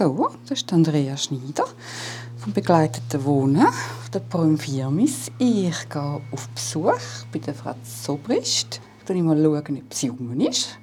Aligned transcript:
So, 0.00 0.30
das 0.48 0.62
ist 0.62 0.72
Andrea 0.72 1.14
Schneider 1.14 1.66
vom 2.38 2.54
begleiteten 2.54 3.22
Wohnen 3.22 3.66
auf 3.66 4.08
der 4.10 4.20
Prüm 4.20 4.58
Firmis. 4.58 5.30
Ich 5.36 5.90
gehe 5.90 6.22
auf 6.32 6.48
Besuch 6.54 6.94
bei 7.30 7.38
der 7.38 7.52
Frau 7.52 7.74
Sobrist. 7.84 8.80
Ich 9.02 9.06
schaue 9.06 9.22
mal, 9.22 9.46
ob 9.46 9.92
sie 9.92 10.06
jung 10.06 10.40
ist. 10.40 10.78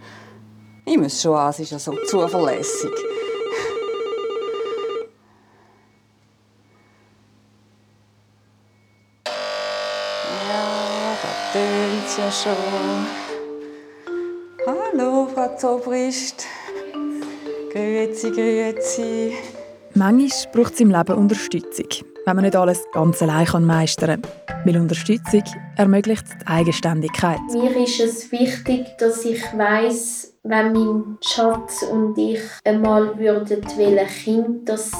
Ich 0.86 1.00
muss 1.00 1.20
schon 1.20 1.36
an, 1.36 1.52
sie 1.52 1.64
ist 1.64 1.72
ja 1.72 1.80
so 1.80 1.96
zuverlässig. 2.06 2.92
Ja, 10.48 11.18
da 11.24 11.30
tönt 11.54 12.06
es 12.06 12.18
ja 12.18 12.32
schon. 12.32 13.08
Hallo, 14.68 15.28
Frau 15.34 15.58
Zobrist. 15.58 16.46
Grüezi, 17.78 18.32
grüezi. 18.32 19.34
Manchmal 19.94 20.52
braucht 20.52 20.74
es 20.74 20.80
im 20.80 20.90
Leben 20.90 21.14
Unterstützung, 21.14 21.86
wenn 22.26 22.36
man 22.36 22.46
nicht 22.46 22.56
alles 22.56 22.84
ganz 22.92 23.22
allein 23.22 23.66
meistern 23.66 24.20
kann. 24.24 24.62
Weil 24.66 24.78
Unterstützung 24.78 25.44
ermöglicht 25.76 26.24
die 26.42 26.48
Eigenständigkeit. 26.48 27.38
Mir 27.52 27.78
ist 27.78 28.00
es 28.00 28.32
wichtig, 28.32 28.88
dass 28.98 29.24
ich 29.26 29.44
weiß, 29.56 30.34
wenn 30.42 30.74
mein 30.74 31.18
Schatz 31.22 31.84
und 31.84 32.18
ich 32.18 32.42
einmal 32.64 33.16
würden 33.20 33.64
wollen, 33.64 34.08
Kind, 34.08 34.68
dass 34.68 34.92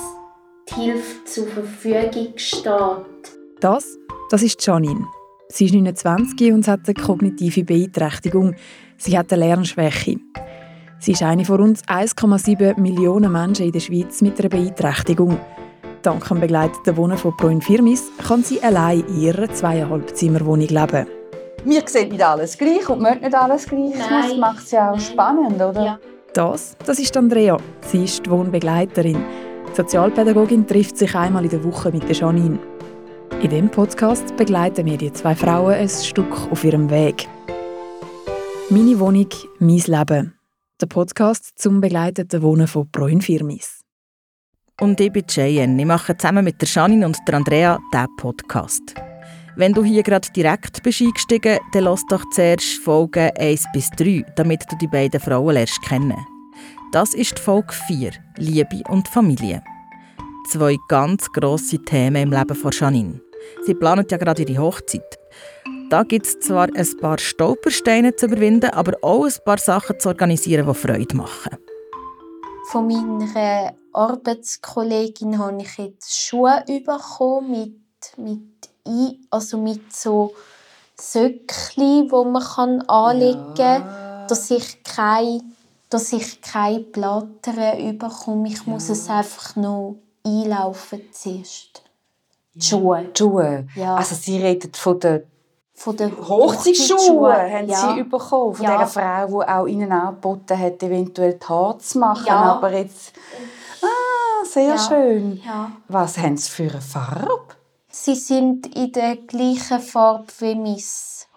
die 0.70 0.82
Hilfe 0.82 1.24
zur 1.26 1.48
Verfügung 1.48 2.34
steht. 2.36 3.34
Das, 3.60 3.98
das 4.30 4.44
ist 4.44 4.64
Janine. 4.64 5.04
Sie 5.50 5.66
ist 5.66 5.74
29 5.74 6.54
und 6.54 6.68
hat 6.68 6.82
eine 6.86 6.94
kognitive 6.94 7.64
Beeinträchtigung. 7.64 8.54
Sie 8.98 9.18
hat 9.18 9.34
eine 9.34 9.46
Lernschwäche. 9.46 10.18
Sie 11.00 11.12
ist 11.12 11.24
eine 11.24 11.46
von 11.46 11.62
rund 11.62 11.82
1,7 11.88 12.80
Millionen 12.80 13.32
Menschen 13.32 13.68
in 13.68 13.72
der 13.72 13.80
Schweiz 13.80 14.22
mit 14.22 14.40
einer 14.40 14.50
Beeinträchtigung. 14.50 15.40
Dank 16.02 16.28
dem 16.28 16.40
begleiteten 16.40 16.98
Wohnen 16.98 17.18
von 17.18 17.36
Proin 17.38 17.62
Firmis 17.62 18.12
kann 18.28 18.44
sie 18.44 18.62
allein 18.62 19.02
in 19.02 19.22
ihrer 19.22 19.52
zweieinhalb 19.54 20.16
Zimmerwohnung 20.16 20.68
leben. 20.68 21.08
Wir 21.66 21.84
sehen 21.86 22.10
nicht 22.10 22.24
alles 22.24 22.58
gleich 22.58 22.88
und 22.90 23.02
möchten 23.02 23.26
nicht 23.26 23.36
alles 23.36 23.68
gleich. 23.68 23.94
Nein. 23.98 24.30
Das 24.30 24.38
macht 24.38 24.64
es 24.64 24.72
ja 24.72 24.92
auch 24.92 25.00
spannend, 25.00 25.56
oder? 25.56 25.84
Ja. 25.84 26.00
Das, 26.34 26.76
das 26.86 27.00
ist 27.00 27.16
Andrea. 27.18 27.58
Sie 27.82 28.04
ist 28.04 28.26
die 28.26 28.30
Wohnbegleiterin. 28.30 29.24
Die 29.70 29.76
Sozialpädagogin 29.76 30.66
trifft 30.66 30.98
sich 30.98 31.14
einmal 31.16 31.44
in 31.44 31.50
der 31.50 31.64
Woche 31.64 31.92
mit 31.92 32.08
der 32.08 32.16
Janine. 32.16 32.60
In 33.42 33.50
diesem 33.50 33.70
Podcast 33.70 34.36
begleiten 34.36 34.86
wir 34.86 34.98
die 34.98 35.14
zwei 35.14 35.36
Frauen 35.36 35.74
ein 35.74 35.90
Stück 35.90 36.52
auf 36.52 36.64
ihrem 36.64 36.90
Weg. 36.90 37.28
Meine 38.70 39.00
Wohnung, 39.00 39.28
mein 39.60 39.78
Leben. 39.78 40.37
Der 40.80 40.86
Podcast 40.86 41.54
zum 41.58 41.82
begleiteten 41.82 42.44
Wohnen 42.44 42.68
von 42.68 42.88
Proin 42.92 43.20
Firmis. 43.20 43.82
Und 44.80 45.02
ich 45.02 45.12
bin 45.12 45.26
Cheyenne. 45.26 45.82
Ich 45.82 45.88
mache 45.88 46.16
zusammen 46.16 46.46
mit 46.46 46.62
der 46.62 46.70
Janine 46.70 47.08
und 47.08 47.18
der 47.28 47.34
Andrea 47.34 47.80
diesen 47.92 48.16
Podcast. 48.18 48.94
Wenn 49.56 49.74
du 49.74 49.84
hier 49.84 50.04
gerade 50.04 50.30
direkt 50.36 50.84
bist 50.84 51.02
eingestiegen, 51.02 51.58
dann 51.72 51.84
lass 51.84 52.06
doch 52.12 52.24
zuerst 52.30 52.78
Folgen 52.84 53.32
1 53.40 53.66
bis 53.74 53.90
3, 53.98 54.24
damit 54.36 54.72
du 54.72 54.76
die 54.78 54.86
beiden 54.86 55.20
Frauen 55.20 55.56
lernst 55.56 55.82
kennen. 55.82 56.24
Das 56.92 57.16
ist 57.16 57.40
Folge 57.40 57.74
4, 57.74 58.12
Liebe 58.38 58.84
und 58.88 59.08
Familie. 59.08 59.64
Zwei 60.52 60.78
ganz 60.90 61.26
grosse 61.32 61.84
Themen 61.86 62.22
im 62.22 62.32
Leben 62.32 62.56
von 62.56 62.70
Janine. 62.72 63.20
Sie 63.66 63.74
planet 63.74 64.12
ja 64.12 64.20
gerade 64.20 64.44
ihre 64.44 64.62
Hochzeit. 64.62 65.18
Da 65.90 66.04
gibt 66.04 66.26
es 66.26 66.40
zwar 66.40 66.68
ein 66.74 66.98
paar 67.00 67.18
Stolpersteine 67.18 68.16
zu 68.16 68.26
überwinden, 68.26 68.72
aber 68.72 68.98
auch 69.02 69.26
ein 69.26 69.34
paar 69.46 69.58
Sachen 69.58 70.00
zu 70.00 70.10
organisieren, 70.10 70.68
die 70.68 70.74
Freude 70.74 71.16
machen. 71.16 71.58
Von 72.70 72.88
meiner 72.88 73.74
Arbeitskollegin 73.94 75.38
habe 75.38 75.62
ich 75.62 75.78
jetzt 75.78 76.14
Schuhe 76.14 76.64
bekommen 76.68 77.52
mit, 77.52 78.18
mit, 78.18 78.70
ein, 78.86 79.26
also 79.30 79.58
mit 79.58 79.94
so 79.94 80.34
Söckli, 81.00 82.08
wo 82.10 82.26
man 82.26 82.44
kann 82.44 82.82
anlegen 82.82 83.54
kann, 83.56 84.28
dass 84.28 84.52
ich 84.52 84.84
keine 84.84 85.42
dass 85.90 86.12
ich 86.12 86.42
keine 86.42 86.80
Blattern 86.82 87.98
bekomme. 87.98 88.50
Ich 88.50 88.66
muss 88.66 88.90
es 88.90 89.10
einfach 89.10 89.56
noch 89.56 89.98
einlaufen 90.26 91.02
zuerst. 91.12 91.82
Die 92.54 92.62
Schuhe. 92.62 93.06
Die 93.06 93.18
Schuhe. 93.18 93.68
Ja. 93.76 93.96
Also 93.96 94.16
Sie 94.16 94.38
reden 94.38 94.74
von 94.74 95.00
den 95.00 95.24
Von 95.80 95.96
den 95.96 96.12
Hochzeitsschuhen, 96.18 97.32
haben 97.32 97.70
ja. 97.70 97.94
Sie 97.96 98.04
bekommen. 98.04 98.56
Von 98.56 98.66
Ja. 98.66 98.78
dieser 98.78 98.88
Frau, 98.88 99.28
die 99.44 99.48
auch 99.48 99.68
Ihnen 99.68 99.92
angeboten 99.92 100.58
hat, 100.58 100.82
eventuell 100.82 101.36
die 101.36 101.46
Haare 101.46 101.78
zu 101.78 102.00
machen. 102.00 102.26
Ja. 102.26 102.54
Aber 102.56 102.74
jetzt... 102.74 103.14
Ah, 103.84 104.44
sehr 104.44 104.70
Ja. 104.70 104.78
schön. 104.80 105.40
Ja. 105.46 105.72
Was 105.88 106.18
haben 106.18 106.36
Sie 106.36 106.50
für 106.50 106.64
eine 106.72 106.82
Farbe? 106.82 107.42
Sie 107.90 108.16
sind 108.16 108.76
in 108.76 108.92
der 108.92 109.18
gleichen 109.18 109.80
Farbe 109.80 110.26
wie 110.40 110.56
mein 110.56 110.82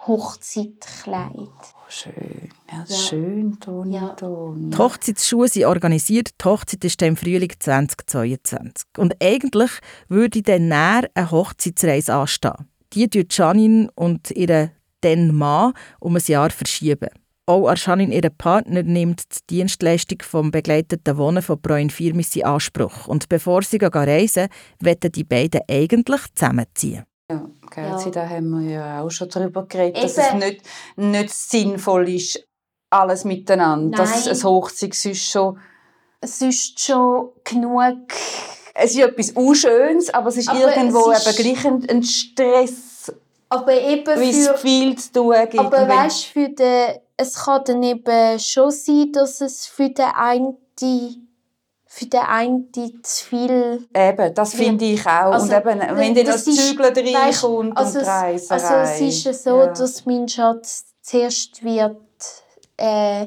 Hochzeitkleid. 0.06 1.36
Oh, 1.36 1.88
schön. 1.88 2.48
Ja, 2.72 2.84
Ja. 2.88 2.96
schön, 2.96 3.58
Ton, 3.60 3.90
Ja. 3.92 4.08
Ton. 4.10 4.70
Die 4.70 4.78
Hochzeitsschuhe 4.78 5.48
sind 5.48 5.66
organisiert. 5.66 6.30
Die 6.40 6.44
Hochzeit 6.46 6.82
ist 6.84 7.00
dann 7.02 7.08
im 7.08 7.16
Frühling 7.16 7.52
2022. 7.58 8.86
Und 8.96 9.16
eigentlich 9.22 9.70
würde 10.08 10.42
dann 10.42 10.68
näher 10.68 11.10
eine 11.14 11.30
Hochzeitsreise 11.30 12.14
anstehen. 12.14 12.68
Die 12.92 13.08
tun 13.08 13.26
Janine 13.30 13.88
und 13.94 14.30
ihre 14.32 14.72
dann 15.00 15.34
Mann 15.34 15.72
um 16.00 16.16
ein 16.16 16.22
Jahr 16.26 16.50
verschieben. 16.50 17.08
Auch 17.46 17.68
an 17.68 17.76
Janine, 17.76 18.14
ihre 18.14 18.30
Partner, 18.30 18.82
nimmt 18.82 19.22
die 19.32 19.56
Dienstleistung 19.56 20.18
vom 20.22 20.50
begleiteten 20.50 21.16
Wohnen 21.16 21.42
von 21.42 21.60
Proin 21.60 21.90
Firmis 21.90 22.36
in 22.36 22.44
Anspruch. 22.44 23.08
Und 23.08 23.28
bevor 23.28 23.62
sie 23.62 23.78
gehen 23.78 23.90
reisen, 23.92 24.48
wollen 24.80 25.12
die 25.12 25.24
beiden 25.24 25.62
eigentlich 25.68 26.20
zusammenziehen. 26.34 27.04
Ja, 27.30 27.48
gell, 27.70 27.84
Ja. 27.84 28.10
Da 28.10 28.28
haben 28.28 28.50
wir 28.50 28.70
ja 28.70 29.02
auch 29.02 29.10
schon 29.10 29.28
darüber 29.28 29.66
geredet, 29.66 30.02
dass 30.02 30.18
es 30.18 30.28
Eben. 30.28 30.38
nicht, 30.38 30.62
nicht 30.96 31.30
sinnvoll 31.30 32.08
ist, 32.08 32.44
alles 32.90 33.24
miteinander. 33.24 33.96
Dass 33.96 34.26
Nein. 34.26 34.36
ein 34.36 34.42
Hochzeit 34.44 34.94
sonst 34.94 35.30
schon... 35.30 35.58
Es 36.20 36.42
ist 36.42 36.78
schon 36.78 37.30
genug. 37.44 38.12
Es 38.82 38.92
ist 38.92 38.98
etwas 39.00 39.30
Unschönes, 39.32 40.08
aber 40.12 40.28
es 40.28 40.36
ist 40.38 40.48
Aber 40.48 40.58
irgendwo 40.74 41.10
es 41.10 41.26
ist- 41.26 41.38
eben 41.38 41.52
gleich 41.52 41.66
ein, 41.66 41.88
ein 41.90 42.02
Stress, 42.02 43.12
Aber 43.48 43.72
eben 43.72 44.20
wie 44.20 44.30
es 44.30 44.48
viel 44.60 44.96
zu 44.98 45.12
tun 45.12 45.34
gibt. 45.50 45.58
Aber 45.58 45.88
weißt 45.88 46.26
für 46.26 46.48
den, 46.48 46.94
es 47.16 47.34
kann 47.34 47.62
dann 47.64 47.82
eben 47.82 48.38
schon 48.38 48.70
sein, 48.70 49.12
dass 49.12 49.40
es 49.40 49.66
für 49.66 49.90
den 49.90 50.06
einen, 50.16 50.56
für 51.86 52.06
den 52.06 52.20
einen 52.20 52.68
zu 53.02 53.24
viel. 53.24 53.88
Eben, 53.94 54.34
das 54.34 54.54
finde 54.54 54.84
ich 54.84 55.00
auch. 55.04 55.32
Also, 55.32 55.46
und 55.46 55.52
eben, 55.66 55.80
wenn 55.98 56.14
dann 56.14 56.24
das 56.26 56.44
das 56.44 56.54
ist- 56.54 56.68
Zügeln 56.68 56.94
weisst, 56.96 57.44
reinkommt 57.44 57.76
also 57.76 57.98
und 57.98 58.04
es-. 58.06 58.50
Also 58.50 58.74
es 58.74 59.00
ist 59.00 59.24
ja 59.24 59.32
so, 59.34 59.58
Ja. 59.58 59.66
dass 59.66 60.06
mein 60.06 60.28
Schatz 60.28 60.84
zuerst 61.02 61.62
wird. 61.64 61.96
Äh, 62.76 63.26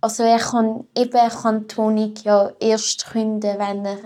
also 0.00 0.22
er 0.22 0.38
kann, 0.38 0.86
eben, 0.96 1.12
er 1.12 1.28
kann 1.30 1.66
die 1.66 1.76
Wohnung 1.76 2.14
ja 2.24 2.50
erst 2.60 3.06
künden, 3.10 3.58
wenn 3.58 3.84
er 3.84 3.98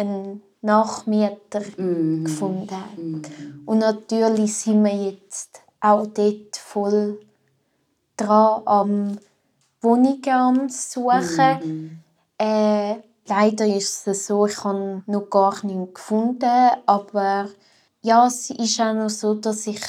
einen 0.00 0.42
Nachmieter 0.62 1.62
Mhm. 1.76 2.24
gefunden 2.24 2.70
hat. 2.70 3.30
Und 3.66 3.78
natürlich 3.78 4.54
sind 4.56 4.84
wir 4.84 4.94
jetzt 4.94 5.60
auch 5.80 6.06
dort 6.06 6.56
voll 6.56 7.18
dran 8.16 8.62
am 8.66 9.18
Wohnungen 9.80 10.28
am 10.28 10.68
Suchen. 10.68 11.58
Mhm. 11.64 11.98
Äh, 12.38 12.96
leider 13.26 13.66
ist 13.66 14.06
es 14.06 14.26
so, 14.26 14.46
ich 14.46 14.62
habe 14.64 15.02
noch 15.06 15.30
gar 15.30 15.64
nichts 15.64 15.94
gefunden, 15.94 16.70
aber 16.86 17.48
ja, 18.02 18.26
es 18.26 18.50
ist 18.50 18.80
auch 18.80 18.94
noch 18.94 19.10
so, 19.10 19.34
dass 19.34 19.66
ich, 19.66 19.80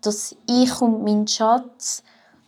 dass 0.00 0.34
ich 0.46 0.80
und 0.80 1.02
mein 1.04 1.26
Schatz 1.26 2.02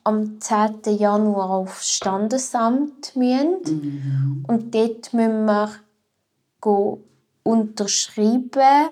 am 0.05 0.41
10. 0.41 0.97
Januar 0.97 1.51
aufs 1.51 1.91
Standesamt 1.91 3.15
müssen. 3.17 4.45
Und 4.47 4.75
dort 4.75 5.13
müssen 5.13 5.45
wir 5.45 5.71
unterschreiben 7.43 8.89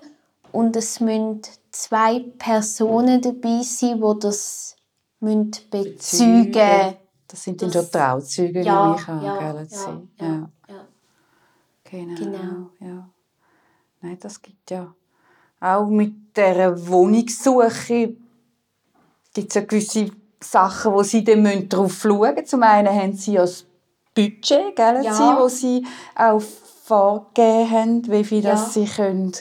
und 0.51 0.75
es 0.75 0.99
müssen 0.99 1.41
zwei 1.71 2.19
Personen 2.37 3.21
dabei 3.21 3.61
sein, 3.63 3.99
die 4.01 4.19
das 4.19 4.75
müssen 5.19 5.51
bezeugen 5.69 6.95
Das 7.27 7.43
sind 7.43 7.61
dann 7.61 7.69
Das- 7.71 7.83
schon 7.83 7.91
Trauzeuge, 7.91 8.61
Ja, 8.63 8.85
nehme 8.87 8.95
ich 8.99 9.07
ja, 9.07 9.23
ja, 9.23 9.41
ja, 9.41 10.01
ja. 10.19 10.49
ja. 10.67 10.85
Genau. 11.83 12.15
Genau. 12.15 12.69
Ja. 12.79 13.09
Nein, 14.01 14.17
das 14.19 14.41
gibt 14.41 14.71
ja 14.71 14.93
auch 15.59 15.85
mit 15.87 16.35
der 16.35 16.87
Wohnungssuche 16.87 18.15
gibt 19.33 19.49
es 19.49 19.55
ja 19.55 19.61
gewisse 19.61 20.11
Sachen, 20.41 20.93
wo 20.93 21.03
sie 21.03 21.23
dann 21.23 21.41
müssen 21.43 21.67
drauf 21.69 21.93
schauen 22.01 22.33
müssen. 22.33 22.45
Zum 22.47 22.63
einen 22.63 22.87
haben 22.89 23.13
sie 23.13 23.33
ja 23.33 23.41
das 23.41 23.65
Budget, 24.15 24.75
gell, 24.75 25.03
Ja. 25.03 25.13
sie, 25.13 25.23
wo 25.39 25.47
sie 25.47 25.85
auch 26.15 26.41
vorgegeben 26.89 27.71
haben, 27.71 28.11
wie 28.11 28.23
viel 28.23 28.43
Ja. 28.43 28.51
das 28.51 28.73
sie 28.73 28.85
können 28.85 29.31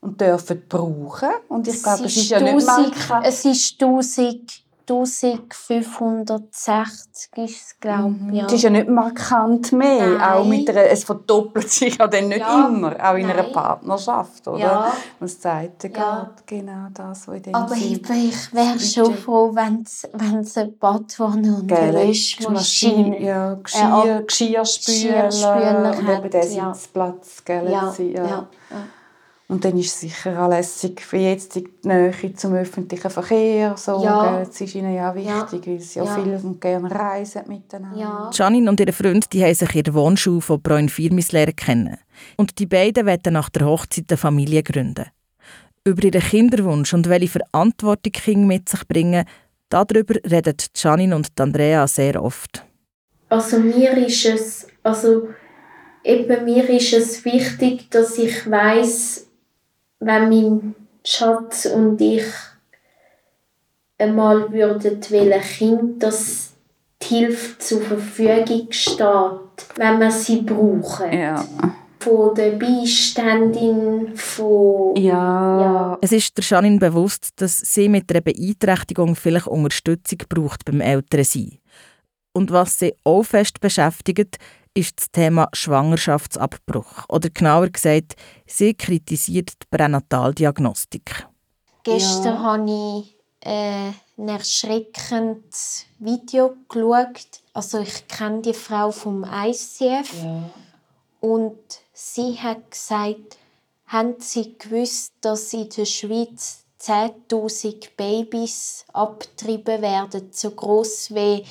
und 0.00 0.20
dürfen 0.20 0.62
brauchen. 0.68 1.30
Und 1.48 1.66
ich 1.66 1.74
Es 1.76 1.82
glaube, 1.82 2.04
es 2.04 2.16
ist 2.16 2.22
ist 2.24 2.30
ja 2.30 2.40
nicht 2.40 2.66
mal 2.66 2.84
1000 2.84 3.26
Es 3.26 3.44
ist 3.44 3.80
1000 3.80 4.63
1560 4.88 7.30
ist 7.36 7.66
es, 7.66 7.80
glaube 7.80 8.14
ich. 8.30 8.36
Ja. 8.38 8.46
Es 8.46 8.52
ist 8.52 8.62
ja 8.62 8.70
nicht 8.70 8.88
markant 8.88 9.72
mehr. 9.72 10.18
Nein. 10.18 10.20
Auch 10.20 10.44
mit 10.44 10.68
einer, 10.70 10.84
es 10.90 11.04
verdoppelt 11.04 11.70
sich 11.70 11.96
ja 11.98 12.06
dann 12.06 12.28
nicht 12.28 12.40
Ja. 12.40 12.68
immer, 12.68 12.92
auch 12.92 13.14
in 13.14 13.30
einer 13.30 13.42
Nein. 13.42 13.52
Partnerschaft, 13.52 14.46
oder? 14.48 14.58
Ja. 14.58 14.92
Was 15.20 15.40
sagt 15.40 15.84
der 15.84 15.90
Ja. 15.90 16.30
geht, 16.36 16.46
genau 16.64 16.88
das, 16.92 17.26
was 17.28 17.36
in 17.36 17.42
dem 17.44 17.54
Aber 17.54 17.74
Sinn- 17.74 18.00
ich 18.28 18.54
wäre 18.54 18.78
schon 18.78 19.14
froh, 19.14 19.54
wenn 19.54 19.82
es 19.82 20.56
eine 20.56 20.68
Badwanne 20.68 21.56
und 21.56 21.72
eine 21.72 21.92
Gell, 21.92 22.08
Waschmaschine 22.08 23.22
ja, 23.22 23.52
Äh, 23.52 23.56
Geschirr, 23.62 23.92
ab- 23.92 24.28
Geschirrspüler, 24.28 25.26
Geschirrspüler 25.26 25.94
und 25.98 26.08
eben 26.08 26.30
der 26.30 26.46
ja. 26.52 26.74
Sitzplatz, 26.74 27.44
gell, 27.44 27.70
ja, 27.70 27.94
ja. 27.98 28.24
ja. 28.26 28.48
Und 29.46 29.64
dann 29.64 29.76
ist 29.78 29.88
es 29.88 30.00
sicher 30.00 30.42
auch 30.42 30.48
lässig 30.48 31.02
für 31.02 31.18
jetzt 31.18 31.54
die 31.54 31.68
Nähe 31.82 32.12
zum 32.34 32.54
öffentlichen 32.54 33.10
Verkehr. 33.10 33.76
So, 33.76 34.02
Ja. 34.02 34.38
Das 34.38 34.58
ist 34.58 34.74
ihnen 34.74 34.94
ja 34.94 35.14
wichtig, 35.14 35.66
weil 35.66 35.80
sie 35.80 35.98
ja, 35.98 36.04
Ja. 36.06 36.14
viel 36.14 36.40
und 36.42 36.60
gerne 36.60 36.90
reisen 36.90 37.42
miteinander. 37.46 37.98
Ja. 37.98 38.30
Janine 38.32 38.70
und 38.70 38.80
ihre 38.80 38.92
Freund 38.92 39.30
die 39.32 39.44
haben 39.44 39.54
sich 39.54 39.74
in 39.74 39.82
der 39.82 39.94
Wohnschule 39.94 40.40
von 40.40 40.62
Bräun 40.62 40.88
Firmis 40.88 41.32
lernen 41.32 41.56
kennen. 41.56 41.98
Und 42.36 42.58
die 42.58 42.66
beiden 42.66 43.06
wollen 43.06 43.20
nach 43.32 43.50
der 43.50 43.66
Hochzeit 43.66 44.06
eine 44.08 44.16
Familie 44.16 44.62
gründen. 44.62 45.06
Über 45.84 46.02
ihren 46.04 46.22
Kinderwunsch 46.22 46.94
und 46.94 47.10
welche 47.10 47.38
Verantwortung 47.38 48.12
Kinder 48.12 48.46
mit 48.46 48.70
sich 48.70 48.88
bringen, 48.88 49.26
darüber 49.68 50.14
reden 50.24 50.56
Janine 50.74 51.16
und 51.16 51.38
Andrea 51.38 51.86
sehr 51.86 52.22
oft. 52.22 52.64
Also 53.28 53.58
mir 53.58 53.94
ist 53.98 54.24
es, 54.24 54.66
also 54.82 55.28
eben 56.02 56.44
mir 56.46 56.66
ist 56.70 56.94
es 56.94 57.24
wichtig, 57.26 57.90
dass 57.90 58.16
ich 58.16 58.50
weiß, 58.50 59.26
wenn 60.04 60.28
mein 60.28 60.74
Schatz 61.04 61.66
und 61.66 62.00
ich 62.00 62.24
einmal 63.98 64.52
würden 64.52 65.00
wollen 65.10 65.40
Kind, 65.40 66.02
dass 66.02 66.52
die 67.02 67.06
Hilfe 67.06 67.58
zur 67.58 67.80
Verfügung 67.80 68.66
steht, 68.70 69.66
wenn 69.76 70.00
wir 70.00 70.10
sie 70.10 70.42
brauchen. 70.42 71.12
Ja. 71.12 71.44
Von 72.00 72.34
der 72.34 72.52
Beiständin, 72.52 74.14
von 74.14 74.94
Ja. 74.96 75.60
Ja. 75.60 75.98
Es 76.02 76.12
ist 76.12 76.36
der 76.36 76.44
Janine 76.44 76.78
bewusst, 76.78 77.30
dass 77.36 77.58
sie 77.60 77.88
mit 77.88 78.10
einer 78.10 78.20
Beeinträchtigung 78.20 79.16
vielleicht 79.16 79.46
Unterstützung 79.46 80.18
braucht 80.28 80.66
beim 80.66 80.82
Ältersein. 80.82 81.58
Und 82.34 82.50
was 82.50 82.78
sie 82.78 82.94
auch 83.04 83.22
fest 83.22 83.60
beschäftigt, 83.60 84.38
ist 84.74 84.98
das 85.00 85.10
Thema 85.12 85.48
Schwangerschaftsabbruch. 85.52 87.04
Oder 87.08 87.30
genauer 87.30 87.68
gesagt, 87.70 88.16
sie 88.46 88.74
kritisiert 88.74 89.50
die 89.62 89.66
Pränataldiagnostik. 89.70 91.26
Gestern 91.84 92.34
Ja. 92.34 92.42
habe 92.42 92.70
ich 93.00 93.16
äh, 93.46 93.92
ein 94.18 94.28
erschreckendes 94.28 95.86
Video 95.98 96.56
geschaut. 96.68 97.40
Also 97.52 97.78
ich 97.80 98.08
kenne 98.08 98.42
die 98.42 98.54
Frau 98.54 98.90
vom 98.90 99.24
ICF 99.24 100.10
und 101.20 101.58
sie 101.92 102.38
hat 102.40 102.70
gesagt, 102.70 103.38
haben 103.86 104.14
Sie 104.18 104.56
gewusst, 104.58 105.12
dass 105.20 105.52
in 105.52 105.68
der 105.68 105.84
Schweiz 105.84 106.64
10.000 106.80 107.90
Babys 107.96 108.84
abgetrieben 108.92 109.80
werden, 109.82 110.28
so 110.32 110.50
groß 110.50 111.14
wie 111.14 111.44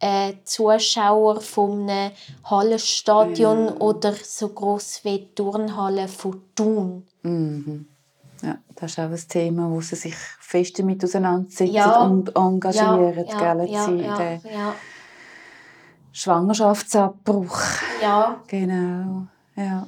äh, 0.00 0.34
Zuschauer 0.44 1.40
von 1.40 1.88
einem 1.88 2.12
Hallenstadion 2.44 3.68
oder 3.68 4.12
so 4.22 4.48
groß 4.48 5.00
wie 5.04 5.18
die 5.18 5.34
Turnhalle 5.34 6.08
von 6.08 6.42
Thun. 6.54 7.06
Mhm. 7.22 7.86
Ja, 8.42 8.58
das 8.74 8.92
ist 8.92 8.98
auch 8.98 9.04
ein 9.04 9.28
Thema, 9.28 9.70
wo 9.70 9.80
sie 9.80 9.96
sich 9.96 10.14
fest 10.14 10.78
damit 10.78 11.02
auseinandersetzen 11.02 11.72
Ja. 11.72 12.02
und 12.02 12.36
engagieren. 12.36 13.26
ja, 13.26 13.54
gell, 13.54 13.70
ja, 13.70 13.90
ja, 13.90 14.32
ja, 14.44 14.74
Schwangerschaftsabbruch. 16.12 17.58
ja. 18.02 18.40
Genau. 18.46 19.26
Ja. 19.56 19.86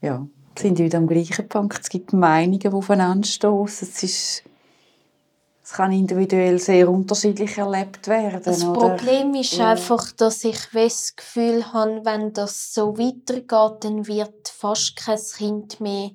ja. 0.00 0.26
Sind 0.58 0.78
wir 0.78 0.86
wieder 0.86 0.98
am 0.98 1.06
gleichen 1.06 1.48
Punkt. 1.48 1.78
Es 1.80 1.88
gibt 1.88 2.12
Meinungen, 2.12 2.58
die 2.58 2.68
aufeinanderstoßen. 2.68 3.88
Es 3.88 4.02
ist 4.02 4.42
es 5.68 5.74
kann 5.74 5.92
individuell 5.92 6.58
sehr 6.58 6.88
unterschiedlich 6.88 7.58
erlebt 7.58 8.08
werden. 8.08 8.40
Das 8.42 8.64
oder? 8.64 8.88
Problem 8.88 9.34
ist 9.34 9.52
Ja. 9.52 9.72
einfach, 9.72 10.12
dass 10.12 10.42
ich 10.44 10.56
das 10.72 11.14
Gefühl 11.14 11.74
habe, 11.74 12.00
wenn 12.06 12.32
das 12.32 12.72
so 12.72 12.96
weitergeht, 12.96 13.84
dann 13.84 14.06
wird 14.06 14.48
fast 14.48 14.96
kein 14.96 15.18
Kind 15.36 15.78
mehr 15.78 16.12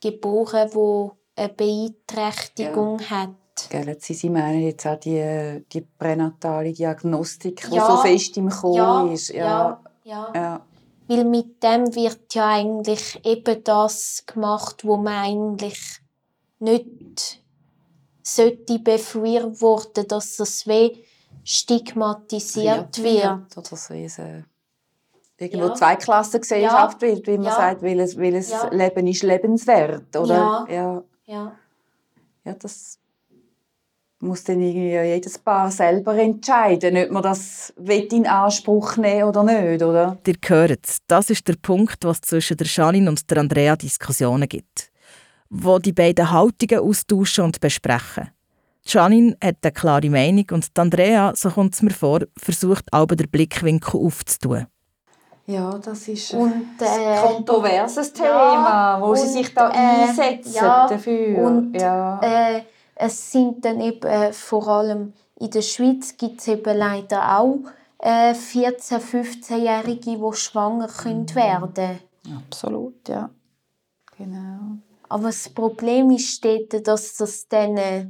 geboren, 0.00 0.70
wo 0.72 1.12
eine 1.36 1.50
Beeinträchtigung 1.50 3.00
hat. 3.10 3.34
Gell, 3.68 3.96
Sie, 4.00 4.30
meinen 4.30 4.62
jetzt 4.62 4.86
auch 4.86 4.98
die, 4.98 5.62
die 5.70 5.82
pränatale 5.82 6.72
Diagnostik, 6.72 7.68
die 7.70 7.76
Ja. 7.76 7.86
so 7.86 7.96
fest 7.98 8.34
im 8.38 8.50
Ja, 8.72 9.06
ist. 9.12 9.28
ja, 9.28 9.78
ja. 10.04 10.32
ja. 10.34 10.66
Weil 11.06 11.24
mit 11.26 11.62
dem 11.62 11.94
wird 11.94 12.34
ja 12.34 12.48
eigentlich 12.48 13.20
eben 13.26 13.62
das 13.62 14.24
gemacht, 14.26 14.86
wo 14.86 14.96
man 14.96 15.22
eigentlich 15.22 15.78
nicht 16.60 17.43
sollte 18.24 18.78
befürworten, 18.78 20.08
dass 20.08 20.36
das 20.36 20.66
weh 20.66 20.96
stigmatisiert 21.44 23.02
wird. 23.02 23.56
Oder 23.56 23.76
so 23.76 23.94
wie 23.94 24.04
es, 24.04 24.18
äh, 24.18 24.42
irgendwo 25.38 25.66
Ja. 25.68 25.74
Zweiklassengesellschaft 25.74 27.02
wird, 27.02 27.26
wie 27.26 27.36
man 27.36 27.46
Ja. 27.46 27.56
sagt, 27.56 27.82
weil 27.82 28.00
es, 28.00 28.16
weil 28.16 28.34
es 28.34 28.50
Ja. 28.50 28.68
Leben 28.72 29.06
ist 29.06 29.22
lebenswert, 29.22 30.16
oder? 30.16 30.66
Ja. 30.68 30.74
ja. 30.74 31.02
Ja. 31.26 31.52
Ja, 32.44 32.54
das 32.54 32.98
muss 34.20 34.44
dann 34.44 34.60
irgendwie 34.60 34.92
ja 34.92 35.02
jedes 35.02 35.38
Paar 35.38 35.70
selber 35.70 36.16
entscheiden, 36.16 36.96
ob 36.96 37.10
man 37.10 37.22
das 37.22 37.72
in 37.76 38.26
Anspruch 38.26 38.96
nehmen 38.96 39.24
oder 39.24 39.42
nicht, 39.42 39.82
oder? 39.82 40.18
Ihr 40.26 40.36
hört 40.46 40.86
es, 40.86 40.98
das 41.06 41.30
ist 41.30 41.46
der 41.48 41.56
Punkt, 41.60 42.04
was 42.04 42.20
zwischen 42.22 42.56
der 42.56 42.66
Janine 42.66 43.10
und 43.10 43.30
der 43.30 43.38
Andrea 43.38 43.76
Diskussionen 43.76 44.48
gibt. 44.48 44.90
Wo 45.56 45.78
die 45.78 45.92
beiden 45.92 46.30
Haltungen 46.30 46.80
austauschen 46.80 47.44
und 47.44 47.60
besprechen. 47.60 48.30
Janine 48.86 49.36
hat 49.42 49.56
eine 49.62 49.72
klare 49.72 50.10
Meinung 50.10 50.44
und 50.52 50.68
Andrea, 50.78 51.32
so 51.34 51.48
kommt 51.48 51.74
es 51.74 51.82
mir 51.82 51.90
vor, 51.90 52.20
versucht 52.36 52.92
aber 52.92 53.16
den 53.16 53.30
Blickwinkel 53.30 53.98
aufzutun. 54.00 54.66
Ja, 55.46 55.78
das 55.78 56.08
ist 56.08 56.34
Und, 56.34 56.76
äh, 56.80 56.84
ein 56.84 57.22
kontroverses 57.22 58.12
Thema, 58.12 58.98
ja, 58.98 59.00
wo 59.00 59.14
sie 59.14 59.26
und, 59.26 59.32
sich 59.32 59.54
da 59.54 59.70
äh, 59.70 60.08
einsetzen 60.08 60.54
ja, 60.54 60.86
dafür. 60.86 61.38
und, 61.38 61.74
ja. 61.80 62.20
Äh, 62.20 62.62
es 62.94 63.32
sind 63.32 63.64
dann 63.64 63.80
eben 63.80 64.06
äh, 64.06 64.32
vor 64.32 64.68
allem 64.68 65.12
in 65.38 65.50
der 65.50 65.62
Schweiz 65.62 66.16
gibt 66.16 66.40
es 66.40 66.48
eben 66.48 66.76
leider 66.76 67.38
auch 67.38 67.58
äh, 67.98 68.32
14-, 68.32 69.00
15-Jährige, 69.00 70.16
die 70.16 70.36
schwanger 70.36 70.88
können 70.88 71.34
werden 71.34 71.98
Absolut, 72.46 73.08
ja. 73.08 73.28
Genau. 74.16 74.78
Aber 75.14 75.28
das 75.28 75.48
Problem 75.48 76.10
ist 76.10 76.44
dort, 76.44 76.88
dass 76.88 77.18
das 77.18 77.46
dann 77.46 77.76
äh, 77.76 78.06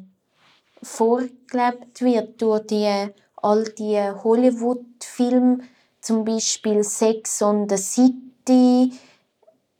vorgelebt 0.82 2.00
wird 2.00 2.40
durch 2.40 2.66
die, 2.68 3.10
all 3.36 3.64
die 3.64 4.00
Hollywood-Filme, 4.00 5.58
zum 6.00 6.24
Beispiel 6.24 6.82
Sex 6.82 7.42
on 7.42 7.68
the 7.68 7.76
City. 7.76 8.90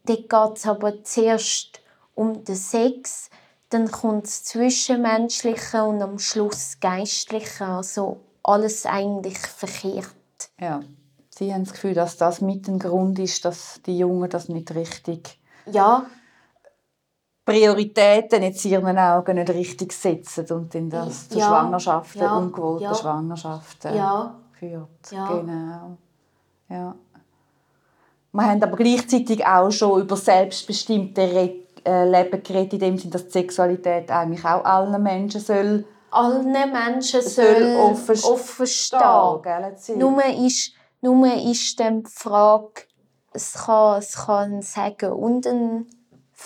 Dort 0.04 0.28
geht 0.28 0.58
es 0.58 0.66
aber 0.66 1.02
zuerst 1.02 1.80
um 2.14 2.44
den 2.44 2.56
Sex, 2.56 3.30
dann 3.70 3.90
kommt 3.90 4.26
das 4.26 4.44
Zwischenmenschliche 4.44 5.82
und 5.82 6.02
am 6.02 6.18
Schluss 6.18 6.50
das 6.50 6.80
Geistliche. 6.80 7.64
Also 7.64 8.20
alles 8.42 8.84
eigentlich 8.84 9.38
verkehrt. 9.38 10.04
Ja. 10.60 10.82
Sie 11.30 11.54
haben 11.54 11.64
das 11.64 11.72
Gefühl, 11.72 11.94
dass 11.94 12.18
das 12.18 12.42
mit 12.42 12.68
ein 12.68 12.78
Grund 12.78 13.18
ist, 13.18 13.46
dass 13.46 13.80
die 13.86 13.96
Jungen 13.96 14.28
das 14.28 14.50
nicht 14.50 14.74
richtig 14.74 15.40
Ja, 15.64 16.04
Prioritäten 17.44 18.42
jetzt 18.42 18.64
in 18.64 18.72
ihren 18.72 18.98
Augen 18.98 19.36
nicht 19.36 19.50
richtig 19.50 19.92
setzen 19.92 20.46
und 20.50 20.74
dann 20.74 20.88
das 20.88 21.28
zu 21.28 21.38
Ja, 21.38 21.48
Schwangerschaften, 21.48 22.22
ja, 22.22 22.36
ungewollten 22.36 22.84
ja. 22.84 22.94
Schwangerschaften 22.94 23.94
Ja. 23.96 24.34
führt. 24.58 25.10
Ja. 25.10 25.26
Genau. 25.26 25.96
Ja. 26.68 26.94
Wir 28.32 28.42
haben 28.46 28.62
aber 28.62 28.76
gleichzeitig 28.76 29.46
auch 29.46 29.70
schon 29.70 30.00
über 30.00 30.16
selbstbestimmte 30.16 31.22
Re 31.22 31.50
äh, 31.86 32.08
Leben 32.08 32.42
geredet, 32.42 32.72
in 32.72 32.78
dem 32.78 32.98
Sinne, 32.98 33.12
dass 33.12 33.26
die 33.26 33.32
Sexualität 33.32 34.10
eigentlich 34.10 34.44
auch 34.44 34.64
allen 34.64 35.02
Menschen 35.02 35.40
soll 35.40 35.84
allen 36.14 36.52
Menschen 36.52 37.20
Soll 37.22 37.76
offen 37.76 38.18
offen, 38.24 38.66
stehen. 38.66 39.42
Gell. 39.42 39.96
Nur 39.96 40.24
ist, 40.24 40.72
nur 41.00 41.26
ist 41.34 41.78
dann 41.80 42.04
die 42.04 42.10
Frage, 42.10 42.82
es 43.32 43.52
kann, 43.54 43.98
es 43.98 44.14
kann 44.14 44.54
ein 44.54 44.62
Segen 44.62 45.12
und 45.12 45.46
ein 45.46 45.86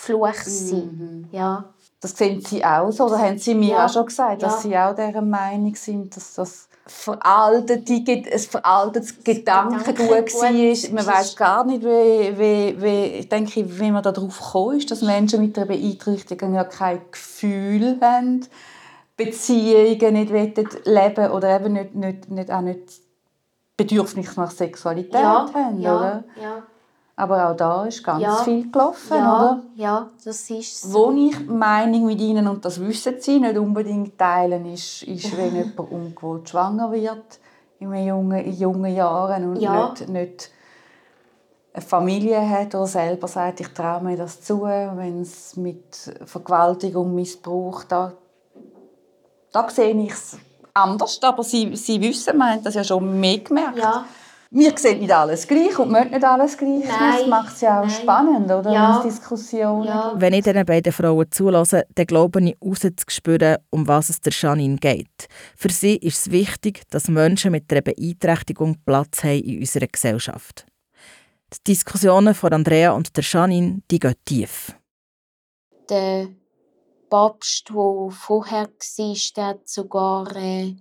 Fluch 0.00 0.34
sein. 0.44 1.28
Ja. 1.32 1.64
Das 2.00 2.16
sehen 2.16 2.40
Sie 2.40 2.64
auch 2.64 2.90
so, 2.92 3.06
oder 3.06 3.18
haben 3.18 3.38
Sie 3.38 3.54
mir 3.54 3.70
Ja. 3.74 3.86
auch 3.86 3.92
schon 3.92 4.06
gesagt, 4.06 4.42
dass 4.42 4.62
Ja. 4.64 4.92
Sie 4.94 5.02
auch 5.02 5.06
dieser 5.06 5.20
Meinung 5.22 5.74
sind, 5.74 6.16
dass 6.16 6.34
das 6.34 6.68
veraltete, 6.86 7.92
ein 8.32 8.38
veraltetes 8.38 9.22
Gedankengut 9.24 10.08
war. 10.08 10.50
ist- 10.50 10.92
Man 10.92 11.04
weiß 11.06 11.36
gar 11.36 11.64
nicht, 11.64 11.82
wie, 11.82 12.38
wie, 12.38 12.80
wie, 12.82 13.04
ich 13.18 13.28
denke, 13.28 13.64
wie 13.80 13.90
man 13.90 14.02
darauf 14.02 14.38
gekommen 14.38 14.78
ist, 14.78 14.90
dass 14.90 15.02
Menschen 15.02 15.40
mit 15.42 15.56
einer 15.58 15.66
Beeinträchtigung 15.66 16.54
ja 16.54 16.64
kein 16.64 17.00
Gefühl 17.10 17.98
haben 18.00 18.46
Beziehungen 19.16 20.32
nicht 20.32 20.86
leben 20.86 21.30
oder 21.32 21.56
eben 21.56 21.72
nicht, 21.72 21.94
nicht, 21.94 22.30
nicht, 22.30 22.50
auch 22.50 22.60
nicht 22.60 23.00
Bedürfnis 23.76 24.36
nach 24.36 24.50
Sexualität 24.50 25.12
ja, 25.14 25.46
haben, 25.52 25.80
ja, 25.80 25.96
oder? 25.96 26.24
Ja. 26.40 26.62
Aber 27.18 27.50
auch 27.50 27.56
da 27.56 27.84
ist 27.84 28.04
ganz 28.04 28.22
Ja. 28.22 28.36
viel 28.44 28.70
gelaufen, 28.70 29.16
Ja, 29.16 29.34
oder? 29.34 29.62
ja, 29.74 30.08
das 30.24 30.48
ist 30.50 30.82
so. 30.82 31.08
Wo 31.08 31.12
ich 31.16 31.48
Meinung 31.48 32.06
mit 32.06 32.20
ihnen, 32.20 32.46
und 32.46 32.64
das 32.64 32.78
wissen 32.80 33.14
sie, 33.18 33.40
nicht 33.40 33.58
unbedingt 33.58 34.16
teilen, 34.16 34.64
ist, 34.72 35.02
ist 35.02 35.32
wenn 35.36 35.56
jemand 35.56 35.80
ungewollt 35.90 36.48
schwanger 36.48 36.92
wird 36.92 37.40
in 37.80 37.92
jungen, 38.06 38.38
in 38.44 38.52
jungen 38.56 38.94
Jahren 38.94 39.50
und 39.50 39.60
Ja. 39.60 39.88
nicht, 39.88 40.08
nicht 40.08 40.50
eine 41.72 41.84
Familie 41.84 42.48
hat 42.48 42.76
oder 42.76 42.86
selber 42.86 43.26
sagt, 43.26 43.58
ich 43.62 43.68
traue 43.74 44.00
mir 44.04 44.16
das 44.16 44.40
zu, 44.40 44.62
wenn 44.62 45.22
es 45.22 45.56
mit 45.56 46.12
Vergewaltigung, 46.24 47.16
Missbrauch, 47.16 47.82
da, 47.82 48.12
da 49.50 49.68
sehe 49.68 49.90
ich 50.04 50.12
es 50.12 50.38
anders, 50.72 51.18
aber 51.22 51.42
sie, 51.42 51.74
sie 51.74 52.00
wissen, 52.00 52.38
man 52.38 52.54
hat 52.54 52.64
das 52.66 52.74
ja 52.74 52.84
schon 52.84 53.18
mehr 53.18 53.38
gemerkt. 53.38 53.76
Ja, 53.76 54.04
Wir 54.50 54.76
sehen 54.78 55.00
nicht 55.00 55.12
alles 55.12 55.46
gleich 55.46 55.78
und 55.78 55.90
möchten 55.90 56.14
nicht 56.14 56.24
alles 56.24 56.56
gleich. 56.56 56.84
Nein, 56.86 57.18
das 57.18 57.26
macht 57.26 57.54
es 57.54 57.60
ja 57.60 57.80
auch 57.80 57.86
nein. 57.86 57.90
spannend, 57.90 58.50
oder? 58.50 58.72
Ja. 58.72 59.02
Diskussionen 59.02 59.86
Ja. 59.86 60.14
Wenn 60.16 60.32
ich 60.32 60.44
diesen 60.44 60.64
beiden 60.64 60.92
Frauen 60.92 61.30
zulasse, 61.30 61.84
dann 61.94 62.06
glaube 62.06 62.40
ich, 62.42 62.56
rauszuspüren, 62.64 63.58
um 63.70 63.86
was 63.86 64.08
es 64.08 64.20
der 64.20 64.32
Janine 64.32 64.76
geht. 64.76 65.28
Für 65.54 65.68
sie 65.70 65.96
ist 65.96 66.18
es 66.18 66.30
wichtig, 66.30 66.82
dass 66.88 67.08
Menschen 67.08 67.52
mit 67.52 67.70
einer 67.70 67.82
Beeinträchtigung 67.82 68.76
Platz 68.86 69.22
haben 69.22 69.42
in 69.42 69.60
unserer 69.60 69.86
Gesellschaft. 69.86 70.66
Die 71.52 71.72
Diskussionen 71.72 72.34
von 72.34 72.52
Andrea 72.52 72.92
und 72.92 73.14
der 73.16 73.24
Janine, 73.24 73.82
die 73.90 73.98
gehen 73.98 74.14
tief. 74.24 74.74
der 75.88 76.28
Papst, 77.10 77.68
der 77.70 78.10
vorher 78.10 78.68
war, 78.68 79.16
der 79.36 79.46
hat 79.46 79.68
sogar 79.68 80.36
äh, 80.36 80.74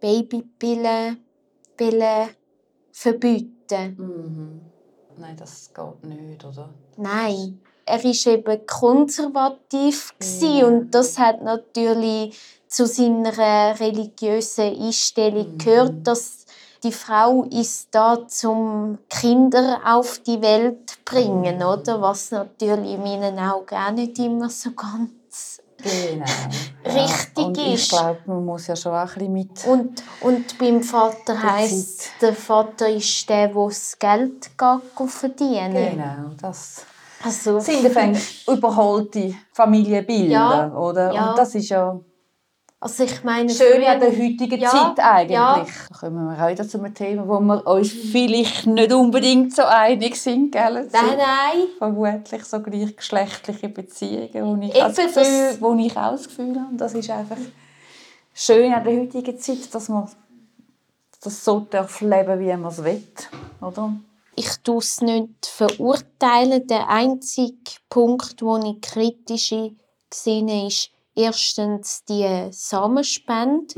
Babypillen 0.00 1.24
verbieten. 2.98 3.94
Mhm. 3.96 4.60
Nein, 5.16 5.36
das 5.36 5.72
geht 5.72 6.04
nicht, 6.04 6.44
oder? 6.44 6.68
Nein, 6.96 7.60
er 7.84 8.02
war 8.02 8.32
eben 8.32 8.66
konservativ 8.66 10.14
Ja. 10.40 10.66
und 10.66 10.90
das 10.90 11.18
hat 11.18 11.42
natürlich 11.42 12.38
zu 12.68 12.86
seiner 12.86 13.78
religiösen 13.80 14.76
Einstellung 14.82 15.52
Mhm. 15.52 15.58
gehört, 15.58 16.06
dass 16.06 16.44
die 16.82 16.92
Frau 16.92 17.44
ist 17.44 17.88
da 17.92 18.26
zum 18.28 18.98
Kinder 19.08 19.80
auf 19.84 20.18
die 20.20 20.40
Welt 20.42 20.76
Mhm. 20.76 21.04
bringen, 21.04 21.62
oder? 21.62 22.00
Was 22.02 22.30
natürlich 22.30 22.92
in 22.94 23.02
meinen 23.02 23.38
Augen 23.38 23.74
auch 23.74 23.92
nicht 23.92 24.18
immer 24.18 24.50
so 24.50 24.72
ganz 24.72 25.60
Genau. 25.82 26.24
Richtig 26.84 27.44
und 27.44 27.58
Ich 27.58 27.74
ist. 27.74 27.90
glaube, 27.90 28.18
man 28.26 28.44
muss 28.44 28.66
ja 28.66 28.74
schon 28.76 28.92
auch 28.92 28.98
ein 28.98 29.06
bisschen 29.06 29.32
mit. 29.32 29.64
Und, 29.66 30.02
und 30.22 30.58
beim 30.58 30.82
Vater 30.82 31.36
Zeit. 31.36 32.10
der 32.20 32.32
Vater 32.34 32.88
ist 32.88 33.28
der, 33.28 33.48
der 33.48 33.64
das 33.68 33.98
Geld 33.98 34.50
geht 34.58 35.10
verdienen 35.10 35.72
Genau, 35.74 36.30
das 36.40 36.84
Also, 37.22 37.60
sind 37.60 37.84
überholte 38.48 39.34
Familienbilder, 39.52 40.30
Ja, 40.32 40.72
oder? 40.74 41.12
ja. 41.12 41.30
Und 41.30 41.38
das 41.38 41.54
ist 41.54 41.68
ja 41.68 41.98
also 42.80 43.04
ich 43.04 43.24
meine, 43.24 43.50
schön 43.50 43.82
an 43.84 43.98
der 43.98 44.10
heutigen 44.10 44.60
Ja, 44.60 44.70
Zeit 44.70 44.98
eigentlich. 45.00 45.30
ja. 45.32 45.66
Da 45.90 45.98
kommen 45.98 46.28
wir 46.36 46.44
auch 46.44 46.48
wieder 46.50 46.68
zu 46.68 46.78
einem 46.78 46.94
Thema, 46.94 47.26
wo 47.26 47.40
wir 47.40 47.66
uns 47.66 47.90
vielleicht 47.92 48.66
nicht 48.66 48.92
unbedingt 48.92 49.54
so 49.54 49.62
einig 49.64 50.16
sind, 50.16 50.52
gell? 50.52 50.88
Nein, 50.92 51.16
nein. 51.18 51.66
vermutlich 51.78 52.44
so 52.44 52.60
gleichgeschlechtliche 52.60 53.68
Beziehungen, 53.68 54.30
wo 54.32 54.62
ich, 54.64 54.74
Eben, 54.74 54.94
das 54.94 54.96
Gefühl, 54.96 55.56
wo 55.60 55.74
ich 55.74 55.96
auch 55.96 56.12
das 56.12 56.28
Gefühl 56.28 56.60
habe, 56.60 56.76
das 56.76 56.94
ist 56.94 57.10
einfach 57.10 57.36
schön 58.32 58.72
an 58.72 58.84
der 58.84 59.00
heutigen 59.00 59.38
Zeit, 59.38 59.74
dass 59.74 59.88
man 59.88 60.08
das 61.20 61.44
so 61.44 61.60
darf 61.68 62.00
leben, 62.00 62.38
wie 62.38 62.56
man 62.56 62.66
es 62.66 62.84
will, 62.84 63.02
oder? 63.60 63.92
Ich 64.36 64.56
tue 64.62 64.78
es 64.78 65.00
nicht 65.00 65.46
verurteilen. 65.46 66.64
Der 66.68 66.88
einzige 66.88 67.56
Punkt, 67.90 68.40
wo 68.40 68.56
ich 68.58 68.80
kritisch 68.80 69.52
gesehen 70.08 70.48
ist, 70.48 70.90
erstens 71.18 72.04
die 72.04 72.48
Samenspende. 72.50 73.74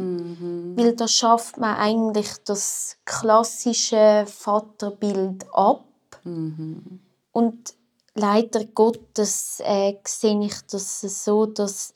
Weil 0.77 0.95
da 0.95 1.09
schafft 1.09 1.57
man 1.57 1.77
eigentlich 1.77 2.29
das 2.45 2.97
klassische 3.05 4.25
Vaterbild 4.27 5.47
ab. 5.53 5.85
Und 7.33 7.75
leider 8.15 8.65
Gottes 8.67 9.61
äh, 9.65 9.95
sehe 10.05 10.45
ich 10.45 10.55
das 10.71 11.01
so, 11.01 11.47
dass 11.47 11.95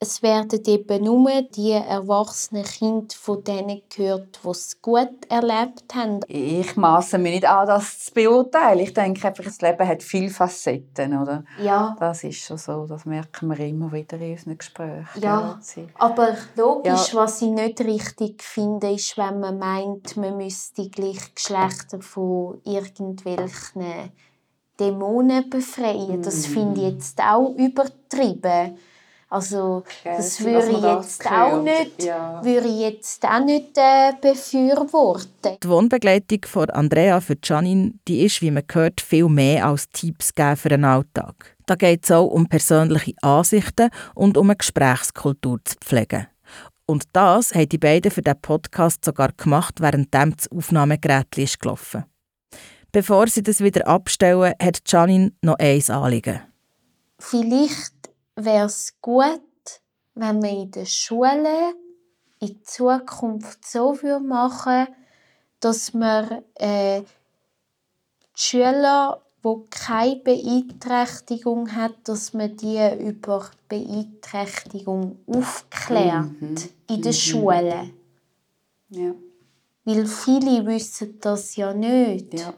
es 0.00 0.22
werden 0.22 0.62
eben 0.64 1.04
nur 1.04 1.42
die 1.42 1.72
erwachsenen 1.72 2.62
Kinder 2.62 3.12
von 3.16 3.42
denen 3.42 3.82
gehört, 3.94 4.38
die 4.44 4.48
es 4.48 4.80
gut 4.80 5.08
erlebt 5.28 5.92
haben. 5.92 6.20
Ich 6.28 6.76
maße 6.76 7.18
mir 7.18 7.32
nicht 7.32 7.44
an, 7.48 7.66
das 7.66 8.04
zu 8.04 8.14
beurteilen. 8.14 8.78
Ich 8.78 8.94
denke 8.94 9.26
einfach, 9.26 9.42
das 9.42 9.60
Leben 9.60 9.88
hat 9.88 10.02
viele 10.04 10.30
Facetten, 10.30 11.20
oder? 11.20 11.42
Ja, 11.60 11.96
Das 11.98 12.22
ist 12.22 12.38
schon 12.44 12.58
so, 12.58 12.86
das 12.86 13.06
merken 13.06 13.48
wir 13.50 13.58
immer 13.66 13.90
wieder 13.90 14.16
in 14.20 14.32
unseren 14.32 14.56
Gesprächen. 14.58 15.20
Ja. 15.20 15.58
sie- 15.60 15.88
aber 15.96 16.36
logisch, 16.54 17.12
Ja. 17.12 17.18
was 17.20 17.42
ich 17.42 17.50
nicht 17.50 17.80
richtig 17.80 18.40
finde, 18.44 18.92
ist, 18.92 19.18
wenn 19.18 19.40
man 19.40 19.58
meint, 19.58 20.16
man 20.16 20.36
müsste 20.36 20.88
gleich 20.90 21.34
Geschlechter 21.34 22.00
von 22.00 22.60
irgendwelchen 22.64 24.12
Dämonen 24.78 25.50
befreien. 25.50 26.22
Das 26.22 26.46
finde 26.46 26.82
ich 26.86 26.92
jetzt 26.94 27.20
auch 27.20 27.52
übertrieben. 27.56 28.78
Also 29.30 29.84
das 30.04 30.42
würde 30.42 30.70
ich 30.70 30.80
das 30.80 31.18
jetzt 31.18 31.30
auch 31.30 31.62
nicht, 31.62 32.02
Ja. 32.02 32.42
würde 32.42 32.66
ich 32.66 32.80
jetzt 32.80 33.24
auch 33.24 33.44
nicht 33.44 33.76
äh, 33.76 34.12
befürworten. 34.20 35.58
Die 35.62 35.68
Wohnbegleitung 35.68 36.40
von 36.46 36.70
Andrea 36.70 37.20
für 37.20 37.36
Janine, 37.42 37.92
die 38.08 38.24
ist, 38.24 38.40
wie 38.40 38.50
man 38.50 38.64
hört, 38.72 39.00
viel 39.02 39.28
mehr 39.28 39.66
als 39.66 39.88
Tipps 39.90 40.34
geben 40.34 40.56
für 40.56 40.70
den 40.70 40.84
Alltag. 40.84 41.56
Da 41.66 41.74
geht 41.74 42.04
es 42.04 42.10
auch 42.10 42.26
um 42.26 42.48
persönliche 42.48 43.12
Ansichten 43.20 43.90
und 44.14 44.38
um 44.38 44.48
eine 44.48 44.56
Gesprächskultur 44.56 45.58
zu 45.62 45.76
pflegen. 45.84 46.26
Und 46.86 47.04
das 47.12 47.54
haben 47.54 47.68
die 47.68 47.76
beiden 47.76 48.10
für 48.10 48.22
diesen 48.22 48.40
Podcast 48.40 49.04
sogar 49.04 49.30
gemacht, 49.36 49.74
während 49.80 50.14
das 50.14 50.50
Aufnahmegerät 50.50 51.36
ist 51.36 51.60
gelaufen. 51.60 52.04
Bevor 52.92 53.26
sie 53.26 53.42
das 53.42 53.60
wieder 53.60 53.86
abstellen, 53.86 54.54
hat 54.58 54.80
Janine 54.86 55.32
noch 55.42 55.58
eins 55.58 55.90
Anliegen. 55.90 56.40
Vielleicht 57.18 57.92
wäre 58.44 58.66
es 58.66 58.94
gut, 59.00 59.40
wenn 60.14 60.38
man 60.40 60.44
in 60.44 60.70
der 60.70 60.86
Schule 60.86 61.74
in 62.40 62.62
Zukunft 62.64 63.66
so 63.66 64.00
würde 64.02 64.24
machen 64.24 64.86
dass 65.60 65.94
man 65.94 66.42
äh, 66.54 67.02
die 67.02 67.06
Schüler, 68.34 69.20
die 69.44 69.54
keine 69.70 70.16
Beeinträchtigung 70.16 71.74
haben, 71.74 71.94
dass 72.04 72.32
man 72.32 72.56
die 72.56 72.78
über 73.00 73.50
Beeinträchtigung 73.68 75.18
aufklärt 75.26 76.30
in 76.88 77.02
der 77.02 77.12
Schule. 77.12 77.90
Ja. 78.90 79.14
Weil 79.84 80.06
viele 80.06 80.66
wissen 80.66 81.18
das 81.20 81.56
ja 81.56 81.72
nicht. 81.72 82.34
Ja. 82.34 82.54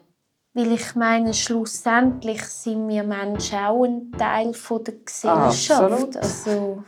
Weil 0.53 0.73
ich 0.73 0.95
meine, 0.97 1.33
schlussendlich 1.33 2.43
sind 2.43 2.89
wir 2.89 3.05
Menschen 3.05 3.59
auch 3.59 3.85
ein 3.85 4.11
Teil 4.13 4.53
von 4.53 4.83
der 4.83 4.95
Gesellschaft. 5.05 6.17
Absolut. 6.17 6.17
Also, 6.17 6.83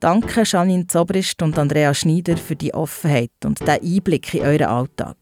Danke 0.00 0.42
Janine 0.44 0.86
Zobrist 0.86 1.40
und 1.40 1.58
Andrea 1.58 1.94
Schneider 1.94 2.36
für 2.36 2.56
die 2.56 2.74
Offenheit 2.74 3.30
und 3.44 3.60
den 3.60 3.68
Einblick 3.68 4.34
in 4.34 4.42
euren 4.42 4.66
Alltag. 4.66 5.16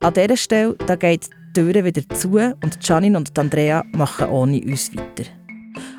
An 0.00 0.12
dieser 0.12 0.36
Stelle 0.36 0.74
da 0.86 0.94
geht 0.96 1.30
die 1.56 1.60
Tür 1.60 1.84
wieder 1.84 2.06
zu 2.10 2.36
und 2.36 2.78
Janine 2.82 3.16
und 3.16 3.38
Andrea 3.38 3.82
machen 3.92 4.28
ohne 4.28 4.60
uns 4.60 4.94
weiter. 4.94 5.30